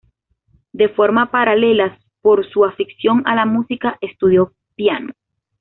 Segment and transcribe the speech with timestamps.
[0.73, 5.13] De forma paralela, por su afición a la música, estudió piano.